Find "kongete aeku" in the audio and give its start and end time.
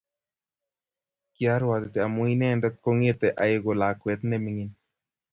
2.83-3.71